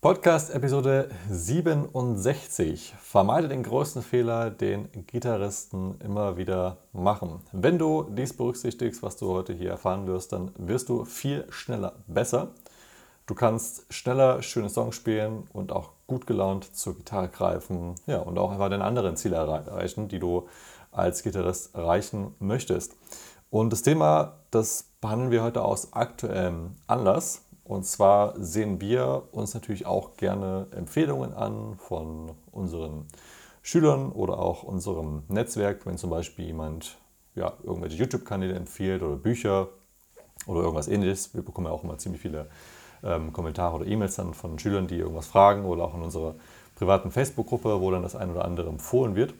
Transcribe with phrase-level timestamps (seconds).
[0.00, 2.94] Podcast Episode 67.
[3.02, 7.42] Vermeide den größten Fehler, den Gitarristen immer wieder machen.
[7.52, 11.96] Wenn du dies berücksichtigst, was du heute hier erfahren wirst, dann wirst du viel schneller
[12.06, 12.48] besser.
[13.26, 17.94] Du kannst schneller schöne Songs spielen und auch gut gelaunt zur Gitarre greifen.
[18.06, 20.48] Ja, und auch einfach deine anderen Ziele erreichen, die du
[20.92, 22.96] als Gitarrist erreichen möchtest.
[23.50, 27.42] Und das Thema, das behandeln wir heute aus aktuellem Anlass.
[27.70, 33.06] Und zwar sehen wir uns natürlich auch gerne Empfehlungen an von unseren
[33.62, 36.96] Schülern oder auch unserem Netzwerk, wenn zum Beispiel jemand
[37.36, 39.68] ja, irgendwelche YouTube-Kanäle empfiehlt oder Bücher
[40.48, 41.32] oder irgendwas ähnliches.
[41.32, 42.48] Wir bekommen ja auch immer ziemlich viele
[43.04, 46.34] ähm, Kommentare oder E-Mails dann von Schülern, die irgendwas fragen oder auch in unserer
[46.74, 49.32] privaten Facebook-Gruppe, wo dann das ein oder andere empfohlen wird.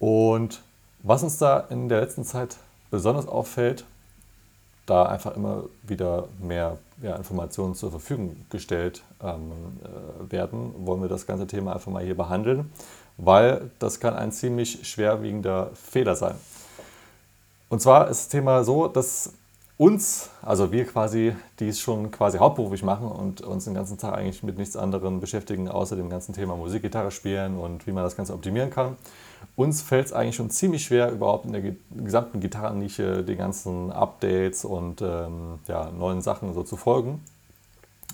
[0.00, 0.62] Und
[1.04, 2.56] was uns da in der letzten Zeit
[2.90, 3.84] besonders auffällt,
[4.86, 11.08] da einfach immer wieder mehr ja, Informationen zur Verfügung gestellt ähm, äh, werden, wollen wir
[11.08, 12.70] das ganze Thema einfach mal hier behandeln,
[13.18, 16.36] weil das kann ein ziemlich schwerwiegender Fehler sein.
[17.68, 19.32] Und zwar ist das Thema so, dass
[19.78, 24.14] uns, also wir quasi, die es schon quasi hauptberuflich machen und uns den ganzen Tag
[24.14, 28.04] eigentlich mit nichts anderem beschäftigen, außer dem ganzen Thema Musik, Gitarre spielen und wie man
[28.04, 28.96] das Ganze optimieren kann.
[29.56, 34.66] Uns fällt es eigentlich schon ziemlich schwer, überhaupt in der gesamten Gitarrennische die ganzen Updates
[34.66, 37.22] und ähm, ja, neuen Sachen so zu folgen.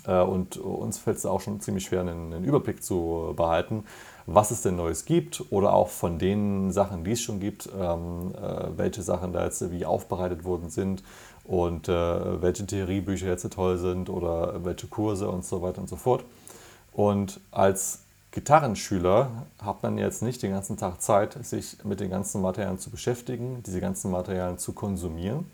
[0.07, 3.83] Äh, und uns fällt es auch schon ziemlich schwer, einen, einen Überblick zu behalten,
[4.25, 8.33] was es denn Neues gibt oder auch von den Sachen, die es schon gibt, ähm,
[8.35, 11.03] äh, welche Sachen da jetzt wie aufbereitet worden sind
[11.43, 15.97] und äh, welche Theoriebücher jetzt toll sind oder welche Kurse und so weiter und so
[15.97, 16.23] fort.
[16.93, 17.99] Und als
[18.33, 19.29] Gitarrenschüler
[19.61, 23.61] hat man jetzt nicht den ganzen Tag Zeit, sich mit den ganzen Materialien zu beschäftigen,
[23.63, 25.45] diese ganzen Materialien zu konsumieren.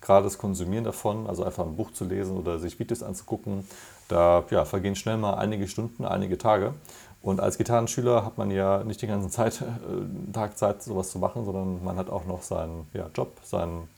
[0.00, 3.66] Gerade das Konsumieren davon, also einfach ein Buch zu lesen oder sich Videos anzugucken,
[4.06, 6.74] da ja, vergehen schnell mal einige Stunden, einige Tage.
[7.22, 11.18] Und als Gitarrenschüler hat man ja nicht die ganze Zeit, äh, Tag Zeit, sowas zu
[11.18, 13.88] machen, sondern man hat auch noch seinen ja, Job, seinen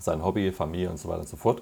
[0.00, 1.60] sein Hobby, Familie und so weiter und so fort.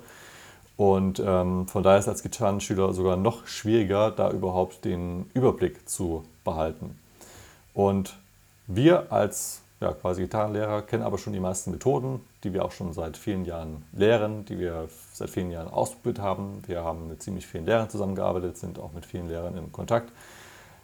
[0.81, 5.87] Und ähm, von daher ist es als Gitarrenschüler sogar noch schwieriger, da überhaupt den Überblick
[5.87, 6.99] zu behalten.
[7.75, 8.17] Und
[8.67, 12.95] wir als ja, quasi Gitarrenlehrer kennen aber schon die meisten Methoden, die wir auch schon
[12.95, 16.63] seit vielen Jahren lehren, die wir seit vielen Jahren ausprobiert haben.
[16.67, 20.11] Wir haben mit ziemlich vielen Lehrern zusammengearbeitet, sind auch mit vielen Lehrern in Kontakt.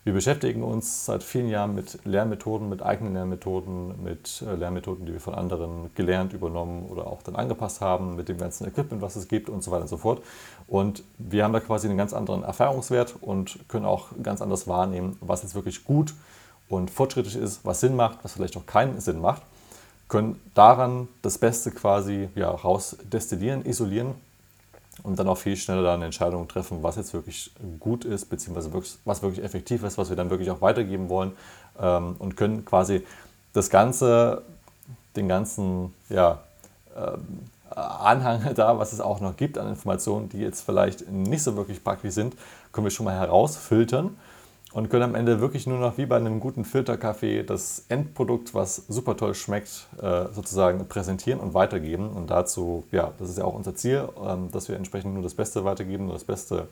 [0.06, 5.12] Wir beschäftigen uns seit vielen Jahren mit Lernmethoden, mit eigenen Lernmethoden, mit äh, Lernmethoden, die
[5.12, 9.16] wir von anderen gelernt, übernommen oder auch dann angepasst haben, mit dem ganzen Equipment, was
[9.16, 10.22] es gibt und so weiter und so fort.
[10.68, 15.16] Und wir haben da quasi einen ganz anderen Erfahrungswert und können auch ganz anders wahrnehmen,
[15.22, 16.14] was jetzt wirklich gut
[16.68, 19.42] und fortschrittlich ist, was Sinn macht, was vielleicht auch keinen Sinn macht,
[20.06, 24.14] können daran das Beste quasi ja, rausdestillieren, isolieren
[25.02, 28.96] und dann auch viel schneller dann Entscheidungen treffen, was jetzt wirklich gut ist, beziehungsweise wirklich,
[29.04, 31.32] was wirklich effektiv ist, was wir dann wirklich auch weitergeben wollen
[31.80, 33.04] ähm, und können quasi
[33.52, 34.42] das Ganze,
[35.14, 36.40] den ganzen ja,
[36.94, 37.16] äh,
[37.74, 41.82] Anhang da, was es auch noch gibt an Informationen, die jetzt vielleicht nicht so wirklich
[41.82, 42.34] praktisch sind,
[42.72, 44.16] können wir schon mal herausfiltern
[44.76, 48.76] und können am Ende wirklich nur noch wie bei einem guten Filterkaffee das Endprodukt, was
[48.88, 52.10] super toll schmeckt, äh, sozusagen präsentieren und weitergeben.
[52.10, 55.32] Und dazu, ja, das ist ja auch unser Ziel, ähm, dass wir entsprechend nur das
[55.32, 56.68] Beste weitergeben, nur das Beste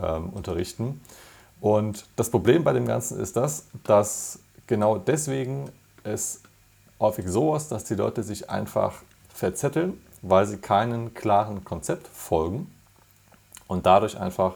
[0.00, 1.00] ähm, unterrichten.
[1.60, 5.72] Und das Problem bei dem Ganzen ist das, dass genau deswegen
[6.04, 6.40] es
[7.00, 12.72] häufig so ist, dass die Leute sich einfach verzetteln, weil sie keinen klaren Konzept folgen
[13.66, 14.54] und dadurch einfach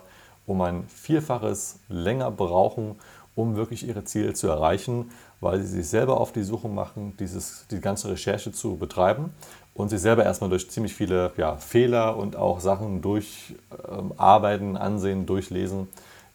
[0.49, 2.97] um ein Vielfaches länger brauchen,
[3.37, 5.11] um wirklich ihre Ziele zu erreichen,
[5.41, 9.31] weil sie sich selber auf die Suche machen, dieses, die ganze Recherche zu betreiben
[9.75, 15.27] und sich selber erstmal durch ziemlich viele ja, Fehler und auch Sachen durcharbeiten, ähm, ansehen,
[15.27, 15.87] durchlesen,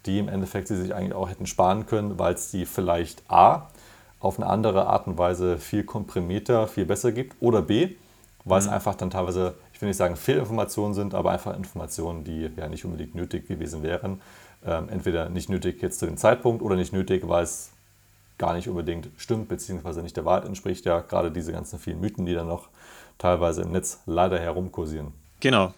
[0.06, 3.68] die im Endeffekt sie sich eigentlich auch hätten sparen können, weil es die vielleicht A
[4.20, 7.96] auf eine andere Art und Weise viel komprimierter, viel besser gibt oder B,
[8.46, 8.68] weil mhm.
[8.68, 12.86] es einfach dann teilweise will nicht sagen Fehlinformationen sind, aber einfach Informationen, die ja nicht
[12.86, 14.22] unbedingt nötig gewesen wären.
[14.66, 17.72] Ähm, entweder nicht nötig jetzt zu dem Zeitpunkt oder nicht nötig, weil es
[18.38, 20.86] gar nicht unbedingt stimmt, beziehungsweise nicht der Wahrheit entspricht.
[20.86, 22.70] Ja, gerade diese ganzen vielen Mythen, die dann noch
[23.18, 25.14] teilweise im Netz leider herumkursieren.
[25.40, 25.74] Genau.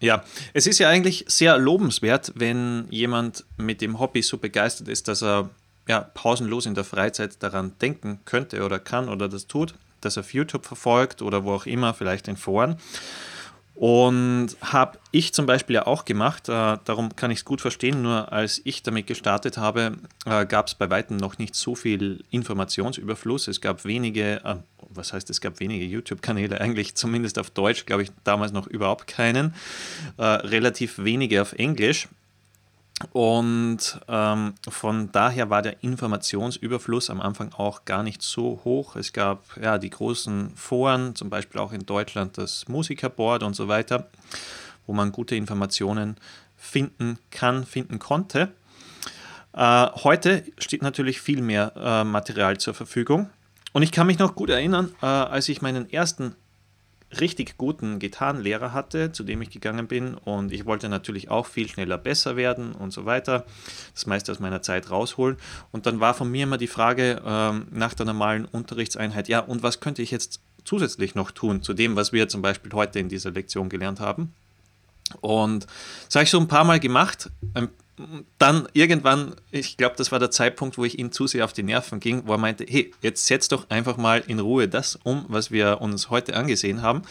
[0.00, 5.08] Ja, es ist ja eigentlich sehr lobenswert, wenn jemand mit dem Hobby so begeistert ist,
[5.08, 5.50] dass er
[5.86, 9.74] ja, pausenlos in der Freizeit daran denken könnte oder kann oder das tut
[10.04, 12.78] das auf YouTube verfolgt oder wo auch immer, vielleicht in Foren.
[13.74, 18.02] Und habe ich zum Beispiel ja auch gemacht, äh, darum kann ich es gut verstehen,
[18.02, 19.96] nur als ich damit gestartet habe,
[20.26, 23.48] äh, gab es bei weitem noch nicht so viel Informationsüberfluss.
[23.48, 24.54] Es gab wenige, äh,
[24.90, 29.08] was heißt es gab wenige YouTube-Kanäle, eigentlich zumindest auf Deutsch, glaube ich, damals noch überhaupt
[29.08, 29.54] keinen,
[30.18, 32.06] äh, relativ wenige auf Englisch.
[33.12, 38.94] Und ähm, von daher war der Informationsüberfluss am Anfang auch gar nicht so hoch.
[38.96, 43.66] Es gab ja die großen Foren, zum Beispiel auch in Deutschland das Musikerboard und so
[43.66, 44.08] weiter,
[44.86, 46.16] wo man gute Informationen
[46.56, 48.52] finden kann, finden konnte.
[49.52, 53.28] Äh, heute steht natürlich viel mehr äh, Material zur Verfügung.
[53.72, 56.36] Und ich kann mich noch gut erinnern, äh, als ich meinen ersten
[57.20, 60.14] richtig guten Gitarrenlehrer hatte, zu dem ich gegangen bin.
[60.14, 63.44] Und ich wollte natürlich auch viel schneller besser werden und so weiter.
[63.94, 65.36] Das meiste aus meiner Zeit rausholen.
[65.72, 69.62] Und dann war von mir immer die Frage ähm, nach der normalen Unterrichtseinheit, ja, und
[69.62, 73.08] was könnte ich jetzt zusätzlich noch tun zu dem, was wir zum Beispiel heute in
[73.08, 74.32] dieser Lektion gelernt haben?
[75.20, 75.66] Und
[76.06, 77.30] das habe ich so ein paar Mal gemacht.
[77.54, 77.68] Ein
[78.38, 81.62] dann irgendwann, ich glaube, das war der Zeitpunkt, wo ich ihm zu sehr auf die
[81.62, 85.24] Nerven ging, wo er meinte, hey, jetzt setz doch einfach mal in Ruhe das um,
[85.28, 87.02] was wir uns heute angesehen haben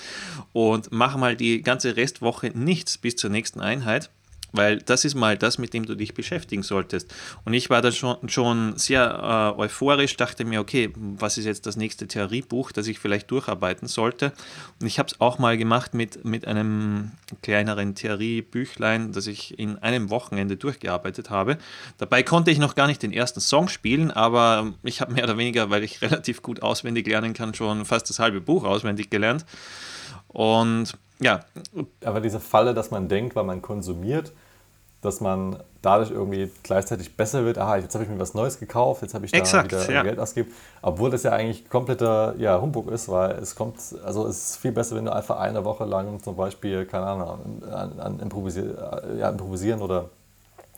[0.51, 4.09] und mach mal die ganze Restwoche nichts bis zur nächsten Einheit
[4.53, 7.13] weil das ist mal das, mit dem du dich beschäftigen solltest.
[7.43, 11.65] Und ich war da schon, schon sehr äh, euphorisch, dachte mir, okay, was ist jetzt
[11.65, 14.31] das nächste Theoriebuch, das ich vielleicht durcharbeiten sollte?
[14.79, 17.11] Und ich habe es auch mal gemacht mit, mit einem
[17.41, 21.57] kleineren Theoriebüchlein, das ich in einem Wochenende durchgearbeitet habe.
[21.97, 25.37] Dabei konnte ich noch gar nicht den ersten Song spielen, aber ich habe mehr oder
[25.37, 29.45] weniger, weil ich relativ gut auswendig lernen kann, schon fast das halbe Buch auswendig gelernt.
[30.27, 30.93] Und
[31.23, 31.39] ja.
[32.03, 34.33] Aber diese Falle, dass man denkt, weil man konsumiert,
[35.03, 37.57] dass man dadurch irgendwie gleichzeitig besser wird.
[37.57, 40.01] Aha, jetzt habe ich mir was Neues gekauft, jetzt habe ich da Exakt, wieder ja.
[40.01, 40.55] Geld ausgegeben.
[40.81, 44.71] Obwohl das ja eigentlich kompletter ja, Humbug ist, weil es kommt, also es ist viel
[44.71, 48.77] besser, wenn du einfach eine Woche lang zum Beispiel, keine Ahnung, an, an Improvisieren,
[49.17, 50.09] ja, Improvisieren oder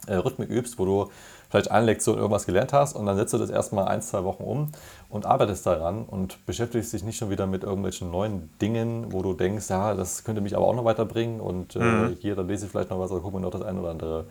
[0.08, 1.10] äh, Rhythmik übst, wo du
[1.48, 4.42] vielleicht eine Lektion irgendwas gelernt hast und dann setzt du das erstmal ein, zwei Wochen
[4.42, 4.72] um
[5.08, 9.32] und arbeitest daran und beschäftigst dich nicht schon wieder mit irgendwelchen neuen Dingen, wo du
[9.34, 12.16] denkst, ja, das könnte mich aber auch noch weiterbringen und äh, mhm.
[12.20, 14.24] hier, dann lese ich vielleicht noch was oder gucke mir noch das ein oder andere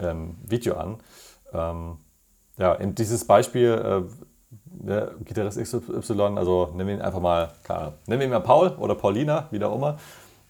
[0.00, 0.96] ähm, Video an.
[1.52, 1.98] Ähm,
[2.58, 4.24] ja, in dieses Beispiel, äh,
[4.66, 7.50] der Gitarrist XY, also nehmen wir ihn einfach mal,
[8.06, 9.98] nehmen wir ihn mal Paul oder Paulina, wie auch immer.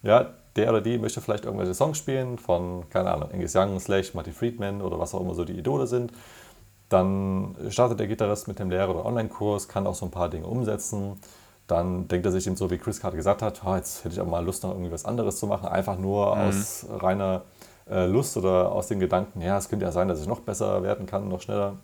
[0.03, 4.15] Ja, der oder die möchte vielleicht irgendwelche Songs spielen von, keine Ahnung, Angus Young, Slash,
[4.15, 6.13] Marty Friedman oder was auch immer so die Idole sind.
[6.89, 10.47] Dann startet der Gitarrist mit dem Lehrer- oder Online-Kurs, kann auch so ein paar Dinge
[10.47, 11.19] umsetzen.
[11.67, 14.21] Dann denkt er sich eben so, wie Chris gerade gesagt hat, oh, jetzt hätte ich
[14.21, 15.67] aber mal Lust, noch irgendwie was anderes zu machen.
[15.67, 16.43] Einfach nur mhm.
[16.43, 17.43] aus reiner
[17.91, 20.83] äh, Lust oder aus dem Gedanken, ja, es könnte ja sein, dass ich noch besser
[20.83, 21.77] werden kann, noch schneller.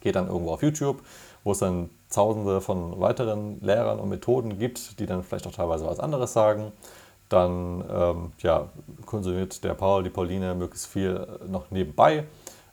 [0.00, 1.00] Geht dann irgendwo auf YouTube,
[1.44, 5.86] wo es dann tausende von weiteren Lehrern und Methoden gibt, die dann vielleicht auch teilweise
[5.86, 6.72] was anderes sagen
[7.28, 8.68] dann ähm, ja,
[9.06, 12.24] konsumiert der Paul, die Pauline möglichst viel noch nebenbei.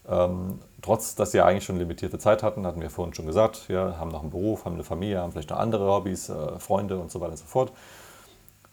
[0.10, 3.98] Ähm, trotz, dass sie eigentlich schon limitierte Zeit hatten, hatten wir vorhin schon gesagt, ja,
[3.98, 7.12] haben noch einen Beruf, haben eine Familie, haben vielleicht noch andere Hobbys, äh, Freunde und
[7.12, 7.72] so weiter und so fort.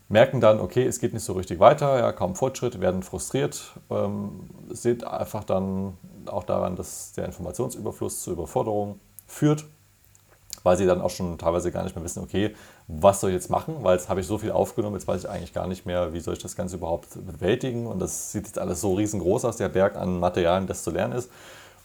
[0.07, 3.73] Merken dann, okay, es geht nicht so richtig weiter, ja, kaum Fortschritt, werden frustriert.
[3.91, 9.65] Ähm, seht einfach dann auch daran, dass der Informationsüberfluss zur Überforderung führt
[10.63, 12.55] weil sie dann auch schon teilweise gar nicht mehr wissen, okay,
[12.87, 15.29] was soll ich jetzt machen, weil jetzt habe ich so viel aufgenommen, jetzt weiß ich
[15.29, 18.59] eigentlich gar nicht mehr, wie soll ich das Ganze überhaupt bewältigen und das sieht jetzt
[18.59, 21.29] alles so riesengroß aus, der Berg an Materialien, das zu lernen ist.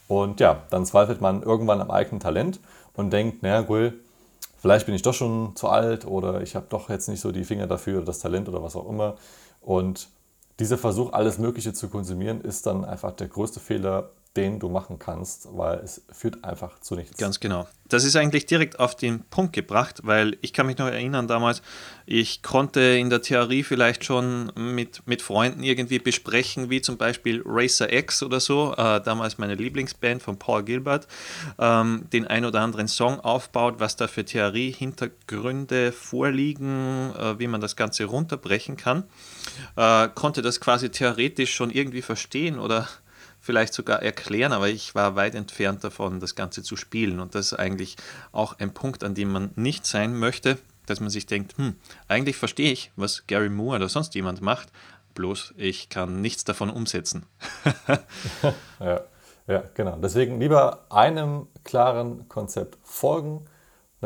[0.07, 2.59] Und ja, dann zweifelt man irgendwann am eigenen Talent
[2.93, 3.93] und denkt, naja, cool,
[4.57, 7.43] vielleicht bin ich doch schon zu alt oder ich habe doch jetzt nicht so die
[7.43, 9.15] Finger dafür oder das Talent oder was auch immer.
[9.61, 10.09] Und
[10.59, 14.99] dieser Versuch, alles Mögliche zu konsumieren, ist dann einfach der größte Fehler, den du machen
[14.99, 17.17] kannst, weil es führt einfach zu nichts.
[17.17, 17.67] Ganz genau.
[17.87, 21.61] Das ist eigentlich direkt auf den Punkt gebracht, weil ich kann mich noch erinnern damals,
[22.07, 27.43] ich konnte in der Theorie vielleicht schon mit, mit Freunden irgendwie besprechen, wie zum Beispiel
[27.45, 31.07] Racer X oder so, äh, damals meine Lieblingsband von Paul Gilbert,
[31.59, 37.61] ähm, den ein oder anderen Song aufbaut, was da für Theorie-Hintergründe vorliegen, äh, wie man
[37.61, 39.03] das Ganze runterbrechen kann.
[39.75, 42.87] Äh, konnte das quasi theoretisch schon irgendwie verstehen oder
[43.45, 47.19] vielleicht sogar erklären, aber ich war weit entfernt davon, das Ganze zu spielen.
[47.19, 47.95] Und das ist eigentlich
[48.31, 51.75] auch ein Punkt, an dem man nicht sein möchte, dass man sich denkt, hm,
[52.07, 54.69] eigentlich verstehe ich, was Gary Moore oder sonst jemand macht,
[55.13, 57.27] bloß ich kann nichts davon umsetzen.
[58.79, 59.01] ja,
[59.47, 59.97] ja, genau.
[59.97, 63.45] Deswegen lieber einem klaren Konzept folgen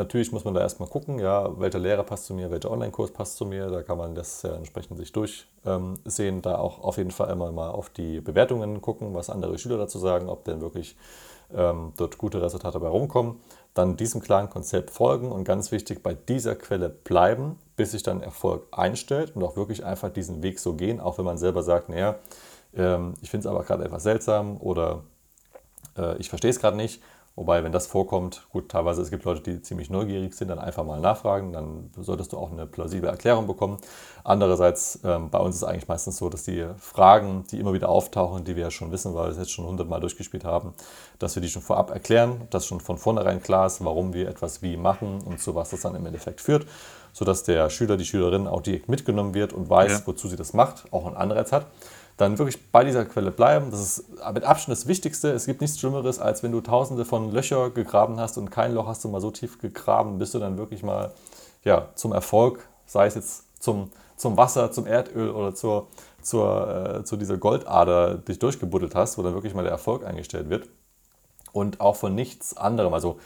[0.00, 3.36] Natürlich muss man da erstmal gucken, ja, welcher Lehrer passt zu mir, welcher Online-Kurs passt
[3.36, 3.66] zu mir.
[3.66, 5.46] Da kann man das ja entsprechend sich durchsehen.
[5.66, 9.76] Ähm, da auch auf jeden Fall immer mal auf die Bewertungen gucken, was andere Schüler
[9.76, 10.96] dazu sagen, ob denn wirklich
[11.54, 13.40] ähm, dort gute Resultate dabei rumkommen.
[13.74, 18.22] Dann diesem klaren Konzept folgen und ganz wichtig, bei dieser Quelle bleiben, bis sich dann
[18.22, 21.90] Erfolg einstellt und auch wirklich einfach diesen Weg so gehen, auch wenn man selber sagt,
[21.90, 22.16] naja,
[22.74, 25.02] ähm, ich finde es aber gerade etwas seltsam oder
[25.98, 27.02] äh, ich verstehe es gerade nicht
[27.40, 30.84] Wobei, wenn das vorkommt, gut, teilweise es gibt Leute, die ziemlich neugierig sind, dann einfach
[30.84, 33.78] mal nachfragen, dann solltest du auch eine plausible Erklärung bekommen.
[34.24, 37.88] Andererseits, ähm, bei uns ist es eigentlich meistens so, dass die Fragen, die immer wieder
[37.88, 40.74] auftauchen, die wir ja schon wissen, weil wir es jetzt schon hundertmal durchgespielt haben,
[41.18, 44.60] dass wir die schon vorab erklären, dass schon von vornherein klar ist, warum wir etwas
[44.60, 46.66] wie machen und zu was das dann im Endeffekt führt,
[47.14, 50.02] sodass der Schüler, die Schülerin auch direkt mitgenommen wird und weiß, ja.
[50.04, 51.64] wozu sie das macht, auch einen Anreiz hat
[52.20, 53.70] dann wirklich bei dieser Quelle bleiben.
[53.70, 55.30] Das ist mit Abstand das Wichtigste.
[55.30, 58.86] Es gibt nichts Schlimmeres, als wenn du tausende von Löcher gegraben hast und kein Loch
[58.86, 61.12] hast du mal so tief gegraben, bis du dann wirklich mal
[61.64, 65.88] ja, zum Erfolg, sei es jetzt zum, zum Wasser, zum Erdöl oder zur,
[66.20, 70.50] zur, äh, zu dieser Goldader dich durchgebuddelt hast, wo dann wirklich mal der Erfolg eingestellt
[70.50, 70.68] wird.
[71.52, 72.92] Und auch von nichts anderem.
[72.92, 73.18] Also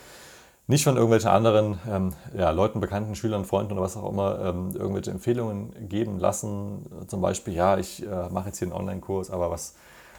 [0.66, 4.70] nicht von irgendwelchen anderen ähm, ja, Leuten, Bekannten, Schülern, Freunden oder was auch immer ähm,
[4.74, 6.86] irgendwelche Empfehlungen geben lassen.
[7.06, 9.74] Zum Beispiel, ja, ich äh, mache jetzt hier einen Online-Kurs, aber was,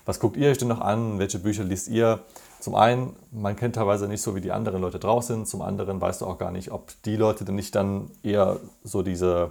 [0.06, 1.18] was guckt ihr euch denn noch an?
[1.18, 2.20] Welche Bücher liest ihr?
[2.60, 5.48] Zum einen, man kennt teilweise nicht so, wie die anderen Leute drauf sind.
[5.48, 9.02] Zum anderen weißt du auch gar nicht, ob die Leute denn nicht dann eher so
[9.02, 9.50] diese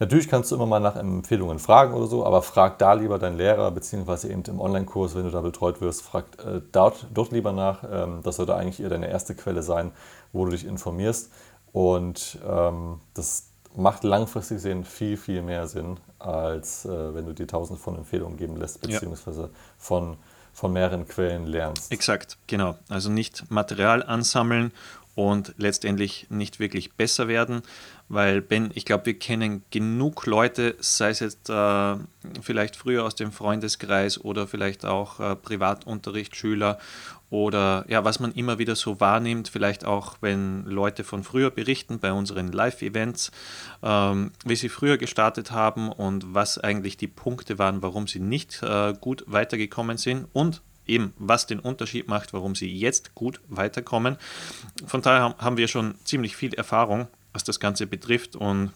[0.00, 3.36] Natürlich kannst du immer mal nach Empfehlungen fragen oder so, aber frag da lieber deinen
[3.36, 7.52] Lehrer, beziehungsweise eben im Online-Kurs, wenn du da betreut wirst, frag äh, dort, dort lieber
[7.52, 7.84] nach.
[7.88, 9.92] Ähm, das sollte eigentlich eher deine erste Quelle sein,
[10.32, 11.30] wo du dich informierst.
[11.72, 17.46] Und ähm, das, macht langfristig gesehen viel, viel mehr Sinn, als äh, wenn du dir
[17.46, 19.48] tausend von Empfehlungen geben lässt, beziehungsweise ja.
[19.78, 20.16] von,
[20.52, 21.90] von mehreren Quellen lernst.
[21.92, 22.76] Exakt, genau.
[22.88, 24.72] Also nicht Material ansammeln
[25.14, 27.62] und letztendlich nicht wirklich besser werden,
[28.08, 31.96] weil Ben, ich glaube, wir kennen genug Leute, sei es jetzt äh,
[32.40, 36.78] vielleicht früher aus dem Freundeskreis oder vielleicht auch äh, Privatunterrichtsschüler
[37.32, 41.98] oder ja, was man immer wieder so wahrnimmt, vielleicht auch wenn Leute von früher berichten
[41.98, 43.32] bei unseren Live-Events,
[43.82, 48.62] ähm, wie sie früher gestartet haben und was eigentlich die Punkte waren, warum sie nicht
[48.62, 54.18] äh, gut weitergekommen sind und eben was den Unterschied macht, warum sie jetzt gut weiterkommen.
[54.84, 58.72] Von daher haben wir schon ziemlich viel Erfahrung, was das Ganze betrifft und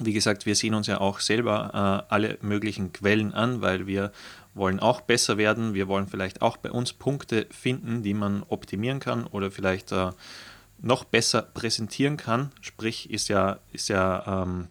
[0.00, 4.12] wie gesagt, wir sehen uns ja auch selber äh, alle möglichen Quellen an, weil wir
[4.54, 5.74] wollen auch besser werden.
[5.74, 10.10] Wir wollen vielleicht auch bei uns Punkte finden, die man optimieren kann oder vielleicht äh,
[10.80, 12.52] noch besser präsentieren kann.
[12.60, 14.68] Sprich, ist ja, ist ja ähm,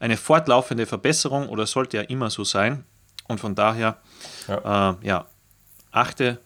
[0.00, 2.84] eine fortlaufende Verbesserung oder sollte ja immer so sein.
[3.28, 3.98] Und von daher,
[4.48, 5.26] ja, äh, ja
[5.90, 6.40] achte,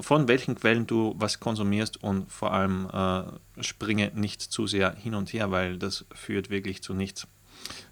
[0.00, 5.14] von welchen Quellen du was konsumierst und vor allem äh, springe nicht zu sehr hin
[5.14, 7.26] und her, weil das führt wirklich zu nichts.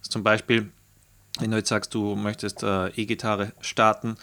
[0.03, 0.73] Zum Beispiel
[1.39, 4.17] wenn du jetzt sagst, du möchtest äh, E-Gitarre starten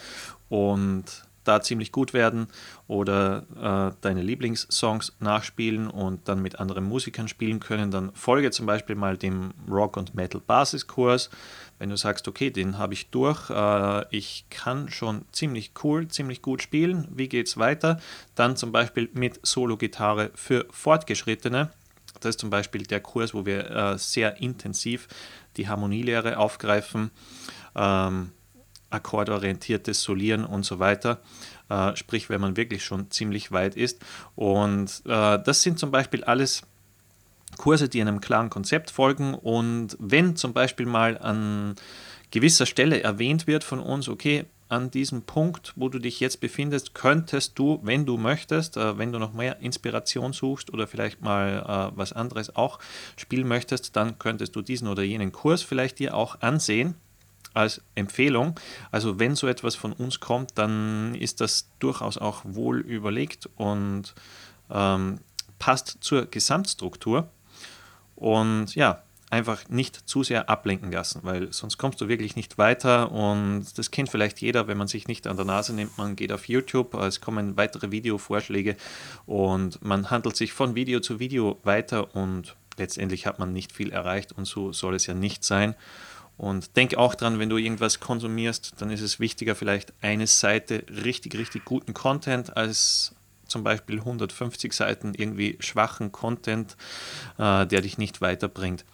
[0.50, 1.06] und
[1.44, 2.48] da ziemlich gut werden
[2.88, 8.66] oder äh, deine Lieblingssongs nachspielen und dann mit anderen Musikern spielen können, dann folge zum
[8.66, 11.30] Beispiel mal dem Rock- und Metal-Basiskurs.
[11.79, 16.41] Wenn du sagst, okay, den habe ich durch, äh, ich kann schon ziemlich cool, ziemlich
[16.41, 18.00] gut spielen, wie geht es weiter?
[18.36, 21.72] Dann zum Beispiel mit Solo-Gitarre für Fortgeschrittene.
[22.19, 25.07] Das ist zum Beispiel der Kurs, wo wir äh, sehr intensiv
[25.57, 27.12] die Harmonielehre aufgreifen,
[27.75, 28.31] ähm,
[28.89, 31.22] akkordorientiertes Solieren und so weiter.
[31.69, 34.01] Äh, sprich, wenn man wirklich schon ziemlich weit ist.
[34.36, 36.63] Und äh, das sind zum Beispiel alles
[37.56, 39.34] Kurse, die einem klaren Konzept folgen.
[39.34, 41.75] Und wenn zum Beispiel mal an
[42.32, 46.94] gewisser Stelle erwähnt wird von uns, okay, an diesem Punkt, wo du dich jetzt befindest,
[46.94, 51.92] könntest du, wenn du möchtest, äh, wenn du noch mehr Inspiration suchst oder vielleicht mal
[51.94, 52.80] äh, was anderes auch
[53.16, 56.96] spielen möchtest, dann könntest du diesen oder jenen Kurs vielleicht dir auch ansehen
[57.54, 58.60] als Empfehlung.
[58.92, 64.13] Also wenn so etwas von uns kommt, dann ist das durchaus auch wohl überlegt und
[64.70, 65.20] ähm,
[65.60, 67.30] passt zur Gesamtstruktur.
[68.17, 73.12] Und ja, einfach nicht zu sehr ablenken lassen, weil sonst kommst du wirklich nicht weiter
[73.12, 76.31] und das kennt vielleicht jeder, wenn man sich nicht an der Nase nimmt, man geht
[76.31, 78.77] auf YouTube, es kommen weitere Videovorschläge
[79.25, 83.91] und man handelt sich von Video zu Video weiter und letztendlich hat man nicht viel
[83.91, 85.75] erreicht und so soll es ja nicht sein.
[86.38, 90.83] Und denk auch dran, wenn du irgendwas konsumierst, dann ist es wichtiger, vielleicht eine Seite
[91.03, 93.15] richtig, richtig guten Content als
[93.48, 96.75] zum Beispiel 150 Seiten irgendwie schwachen Content,
[97.38, 98.86] äh, der dich nicht weiterbringt.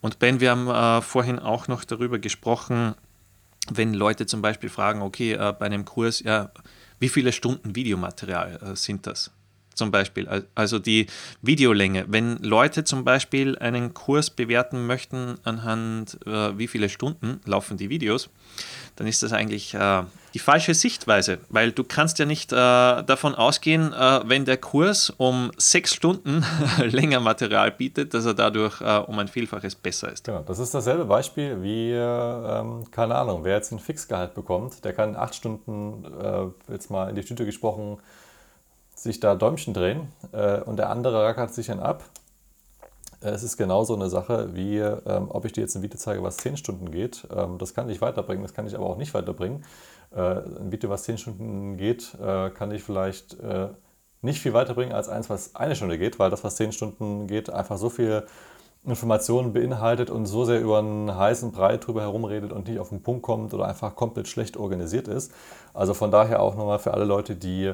[0.00, 2.94] Und Ben, wir haben äh, vorhin auch noch darüber gesprochen,
[3.70, 6.50] wenn Leute zum Beispiel fragen, okay, äh, bei einem Kurs, ja,
[6.98, 9.30] wie viele Stunden Videomaterial äh, sind das?
[9.74, 11.06] Zum Beispiel, also die
[11.42, 12.06] Videolänge.
[12.08, 17.90] Wenn Leute zum Beispiel einen Kurs bewerten möchten anhand äh, wie viele Stunden laufen die
[17.90, 18.30] Videos,
[18.96, 20.02] dann ist das eigentlich äh,
[20.34, 25.10] die falsche Sichtweise, weil du kannst ja nicht äh, davon ausgehen, äh, wenn der Kurs
[25.10, 26.44] um sechs Stunden
[26.78, 30.24] länger Material bietet, dass er dadurch äh, um ein Vielfaches besser ist.
[30.24, 34.92] Genau, das ist dasselbe Beispiel wie, ähm, keine Ahnung, wer jetzt ein Fixgehalt bekommt, der
[34.92, 37.98] kann acht Stunden, äh, jetzt mal in die Tüte gesprochen,
[39.02, 42.04] sich da Däumchen drehen äh, und der andere rackert sich dann ab.
[43.20, 46.38] Es ist genauso eine Sache, wie ähm, ob ich dir jetzt ein Video zeige, was
[46.38, 47.26] 10 Stunden geht.
[47.34, 49.64] Ähm, das kann ich weiterbringen, das kann ich aber auch nicht weiterbringen.
[50.14, 53.68] Äh, ein Video, was 10 Stunden geht, äh, kann ich vielleicht äh,
[54.22, 57.50] nicht viel weiterbringen als eins, was eine Stunde geht, weil das, was 10 Stunden geht,
[57.50, 58.24] einfach so viel
[58.84, 63.02] Informationen beinhaltet und so sehr über einen heißen Brei drüber herumredet und nicht auf den
[63.02, 65.32] Punkt kommt oder einfach komplett schlecht organisiert ist.
[65.72, 67.72] Also von daher auch nochmal für alle Leute, die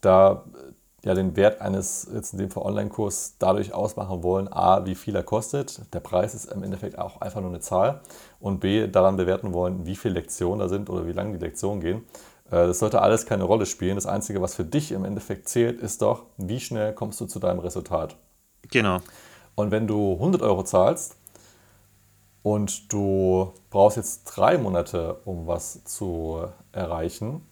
[0.00, 4.84] da äh, ja den Wert eines, jetzt in dem Fall Online-Kurs, dadurch ausmachen wollen, a,
[4.84, 8.00] wie viel er kostet, der Preis ist im Endeffekt auch einfach nur eine Zahl,
[8.38, 11.80] und b, daran bewerten wollen, wie viele Lektionen da sind oder wie lange die Lektionen
[11.80, 12.04] gehen.
[12.50, 13.94] Äh, das sollte alles keine Rolle spielen.
[13.94, 17.38] Das Einzige, was für dich im Endeffekt zählt, ist doch, wie schnell kommst du zu
[17.38, 18.16] deinem Resultat.
[18.70, 18.98] Genau.
[19.54, 21.16] Und wenn du 100 Euro zahlst
[22.42, 27.42] und du brauchst jetzt drei Monate, um was zu erreichen,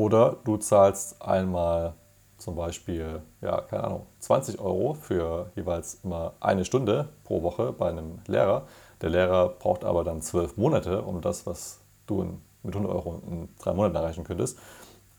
[0.00, 1.92] oder du zahlst einmal
[2.38, 7.90] zum Beispiel, ja, keine Ahnung, 20 Euro für jeweils immer eine Stunde pro Woche bei
[7.90, 8.62] einem Lehrer.
[9.02, 13.50] Der Lehrer braucht aber dann zwölf Monate, um das, was du mit 100 Euro in
[13.58, 14.58] drei Monaten erreichen könntest,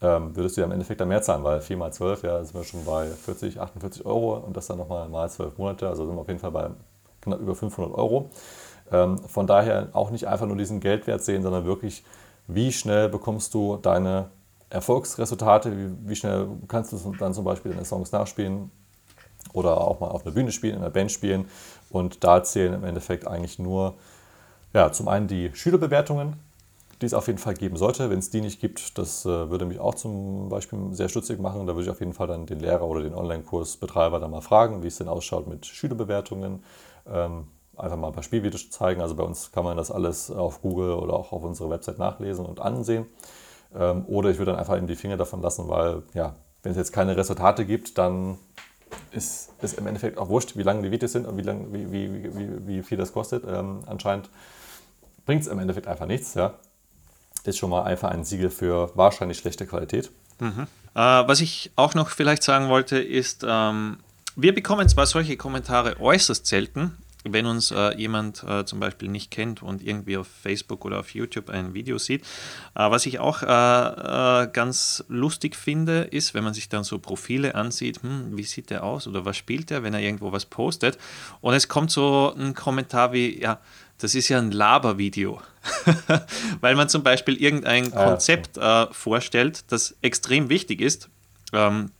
[0.01, 2.55] ähm, würdest du ja im Endeffekt dann mehr zahlen, weil 4 mal 12, ja, sind
[2.55, 6.15] wir schon bei 40, 48 Euro und das dann nochmal mal 12 Monate, also sind
[6.15, 6.71] wir auf jeden Fall bei
[7.21, 8.31] knapp über 500 Euro.
[8.91, 12.03] Ähm, von daher auch nicht einfach nur diesen Geldwert sehen, sondern wirklich,
[12.47, 14.31] wie schnell bekommst du deine
[14.71, 18.71] Erfolgsresultate, wie, wie schnell kannst du dann zum Beispiel deine Songs nachspielen
[19.53, 21.45] oder auch mal auf einer Bühne spielen, in einer Band spielen.
[21.89, 23.95] Und da zählen im Endeffekt eigentlich nur
[24.73, 26.35] ja, zum einen die Schülerbewertungen,
[27.01, 28.09] die es auf jeden Fall geben sollte.
[28.09, 31.67] Wenn es die nicht gibt, das äh, würde mich auch zum Beispiel sehr stutzig machen.
[31.67, 34.83] Da würde ich auf jeden Fall dann den Lehrer oder den Online-Kursbetreiber dann mal fragen,
[34.83, 36.63] wie es denn ausschaut mit Schülerbewertungen.
[37.11, 39.01] Ähm, einfach mal ein paar Spielvideos zeigen.
[39.01, 42.45] Also bei uns kann man das alles auf Google oder auch auf unserer Website nachlesen
[42.45, 43.07] und ansehen.
[43.75, 46.77] Ähm, oder ich würde dann einfach eben die Finger davon lassen, weil ja, wenn es
[46.77, 48.37] jetzt keine Resultate gibt, dann
[49.11, 51.91] ist es im Endeffekt auch wurscht, wie lange die Videos sind und wie, lang, wie,
[51.91, 53.43] wie, wie, wie viel das kostet.
[53.47, 54.29] Ähm, anscheinend
[55.25, 56.33] bringt es im Endeffekt einfach nichts.
[56.33, 56.55] Ja.
[57.43, 60.11] Ist schon mal einfach ein Siegel für wahrscheinlich schlechte Qualität.
[60.39, 60.67] Mhm.
[60.93, 63.97] Äh, was ich auch noch vielleicht sagen wollte, ist, ähm,
[64.35, 69.29] wir bekommen zwar solche Kommentare äußerst selten, wenn uns äh, jemand äh, zum Beispiel nicht
[69.29, 72.23] kennt und irgendwie auf Facebook oder auf YouTube ein Video sieht.
[72.75, 76.97] Äh, was ich auch äh, äh, ganz lustig finde, ist, wenn man sich dann so
[76.99, 80.45] Profile ansieht, hm, wie sieht der aus oder was spielt der, wenn er irgendwo was
[80.45, 80.97] postet.
[81.41, 83.59] Und es kommt so ein Kommentar wie, ja,
[83.99, 85.41] das ist ja ein Labervideo.
[86.61, 91.09] Weil man zum Beispiel irgendein ah, Konzept äh, vorstellt, das extrem wichtig ist.
[91.53, 91.91] Ähm,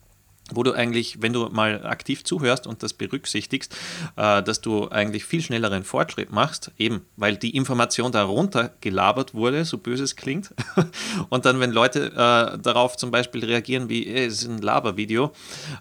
[0.52, 3.76] wo du eigentlich, wenn du mal aktiv zuhörst und das berücksichtigst,
[4.16, 9.66] äh, dass du eigentlich viel schnelleren Fortschritt machst, eben weil die Information darunter gelabert wurde,
[9.66, 10.54] so böse es klingt.
[11.30, 15.32] und dann, wenn Leute äh, darauf zum Beispiel reagieren wie, es ist ein Labervideo,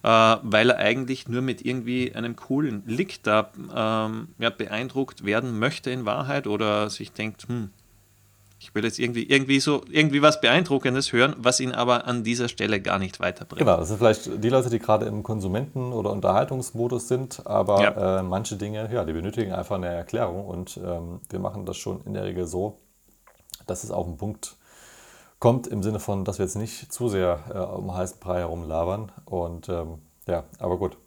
[0.03, 0.09] äh,
[0.43, 5.91] weil er eigentlich nur mit irgendwie einem coolen Lick da ähm, ja, beeindruckt werden möchte
[5.91, 7.71] in Wahrheit oder sich denkt, hm,
[8.61, 12.49] ich will jetzt irgendwie, irgendwie so irgendwie was Beeindruckendes hören, was ihn aber an dieser
[12.49, 13.61] Stelle gar nicht weiterbringt.
[13.61, 18.19] Genau, das sind vielleicht die Leute, die gerade im Konsumenten- oder Unterhaltungsmodus sind, aber ja.
[18.19, 22.03] äh, manche Dinge, ja, die benötigen einfach eine Erklärung und ähm, wir machen das schon
[22.05, 22.79] in der Regel so,
[23.67, 24.57] dass es auf den Punkt
[25.39, 28.69] kommt, im Sinne von, dass wir jetzt nicht zu sehr äh, um heißen Brei herum
[28.69, 30.99] labern und ähm, ja, aber gut,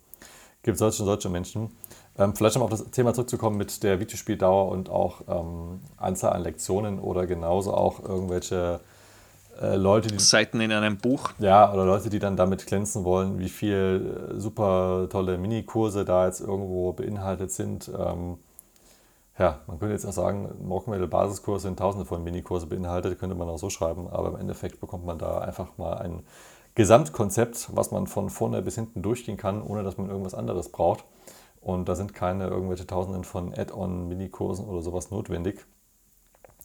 [0.63, 1.69] gibt solche und solche Menschen.
[2.17, 6.43] Ähm, vielleicht um auf das Thema zurückzukommen mit der Videospieldauer und auch ähm, Anzahl an
[6.43, 8.81] Lektionen oder genauso auch irgendwelche
[9.59, 10.19] äh, Leute, die.
[10.19, 11.31] Seiten in einem Buch.
[11.39, 16.25] Ja, oder Leute, die dann damit glänzen wollen, wie viel äh, super tolle Minikurse da
[16.27, 17.89] jetzt irgendwo beinhaltet sind.
[17.97, 18.37] Ähm,
[19.39, 23.49] ja, man könnte jetzt auch sagen, Morgenwelle Basiskurs sind tausende von Minikurse beinhaltet, könnte man
[23.49, 26.21] auch so schreiben, aber im Endeffekt bekommt man da einfach mal ein
[26.75, 31.03] Gesamtkonzept, was man von vorne bis hinten durchgehen kann, ohne dass man irgendwas anderes braucht.
[31.63, 35.65] Und da sind keine irgendwelche Tausenden von Add-on-Minikursen oder sowas notwendig.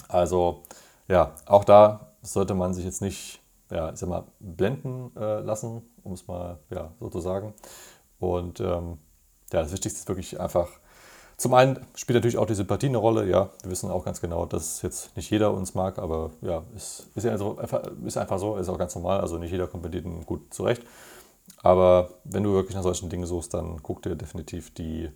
[0.08, 0.64] Also
[1.06, 5.82] ja, auch da sollte man sich jetzt nicht, ja, ich sag mal, blenden äh, lassen,
[6.02, 7.54] um es mal ja, so zu sagen.
[8.18, 8.98] Und ähm,
[9.52, 10.68] ja, das Wichtigste ist wirklich einfach,
[11.36, 13.24] zum einen spielt natürlich auch die Sympathie eine Rolle.
[13.28, 17.06] Ja, wir wissen auch ganz genau, dass jetzt nicht jeder uns mag, aber ja, ist,
[17.14, 19.20] ist, ja einfach, ist einfach so, ist auch ganz normal.
[19.20, 20.82] Also nicht jeder kommt mit jedem gut zurecht.
[21.62, 25.10] Aber wenn du wirklich nach solchen Dingen suchst, dann guck dir definitiv die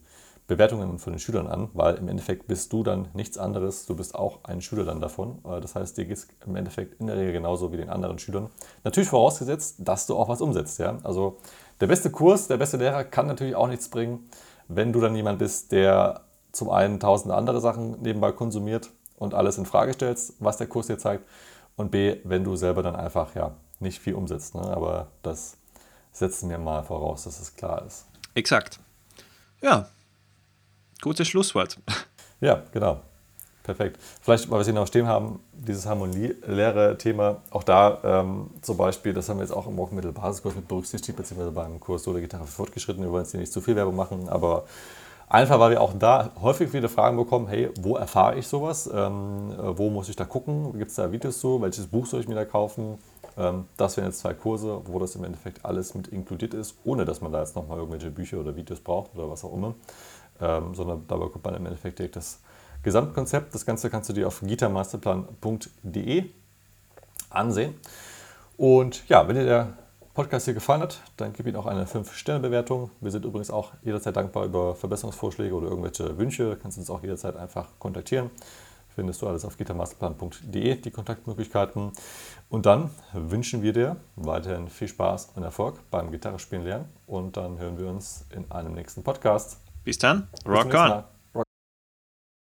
[0.49, 3.87] Bewertungen von den Schülern an, weil im Endeffekt bist du dann nichts anderes.
[3.87, 5.39] Du bist auch ein Schüler dann davon.
[5.45, 8.19] Äh, das heißt, dir geht es im Endeffekt in der Regel genauso wie den anderen
[8.19, 8.51] Schülern.
[8.85, 10.79] Natürlich vorausgesetzt, dass du auch was umsetzt.
[10.79, 10.99] Ja?
[11.05, 11.39] Also
[11.81, 14.29] der beste Kurs, der beste Lehrer kann natürlich auch nichts bringen,
[14.69, 19.59] wenn du dann jemand bist, der zum einen tausende andere Sachen nebenbei konsumiert und alles
[19.59, 21.25] in Frage stellst, was der Kurs dir zeigt.
[21.77, 24.55] Und B, wenn du selber dann einfach ja nicht viel umsetzt.
[24.55, 24.63] Ne?
[24.63, 25.57] Aber das
[26.13, 28.07] setzen wir mal voraus, dass es klar ist.
[28.35, 28.79] Exakt.
[29.61, 29.89] Ja,
[31.01, 31.79] gutes Schlusswort.
[32.41, 33.01] Ja, genau.
[33.63, 34.01] Perfekt.
[34.21, 39.13] Vielleicht, weil wir es hier noch stehen haben, dieses Harmonielehre-Thema, auch da ähm, zum Beispiel,
[39.13, 42.53] das haben wir jetzt auch im Wochenmittel-Basiskurs mit berücksichtigt, beziehungsweise beim Kurs Solo Gitarre für
[42.53, 43.07] Fortgeschrittene.
[43.07, 44.65] Wir wollen jetzt hier nicht zu viel Werbung machen, aber
[45.29, 48.91] einfach, weil wir auch da häufig viele Fragen bekommen, hey, wo erfahre ich sowas?
[48.93, 50.77] Ähm, äh, wo muss ich da gucken?
[50.77, 51.63] Gibt es da Videos zu?
[51.63, 52.99] Welches Buch soll ich mir da kaufen?
[53.37, 57.05] Ähm, das wären jetzt zwei Kurse, wo das im Endeffekt alles mit inkludiert ist, ohne
[57.05, 59.75] dass man da jetzt nochmal irgendwelche Bücher oder Videos braucht oder was auch immer,
[60.41, 62.41] ähm, sondern dabei kommt man im Endeffekt direkt das
[62.83, 63.55] Gesamtkonzept.
[63.55, 66.25] Das Ganze kannst du dir auf gitamasterplan.de
[67.31, 67.75] ansehen.
[68.57, 69.73] Und ja, wenn dir der
[70.15, 72.91] Podcast hier gefallen hat, dann gib ihm auch eine 5-Sterne-Bewertung.
[73.01, 76.51] Wir sind übrigens auch jederzeit dankbar über Verbesserungsvorschläge oder irgendwelche Wünsche.
[76.51, 78.31] Du kannst uns auch jederzeit einfach kontaktieren.
[78.95, 81.93] Findest du alles auf gitarmasterplan.de, die Kontaktmöglichkeiten.
[82.49, 86.89] Und dann wünschen wir dir weiterhin viel Spaß und Erfolg beim Gitarrespielen lernen.
[87.07, 89.59] Und dann hören wir uns in einem nächsten Podcast.
[89.85, 91.22] Bis dann, rock Bis on!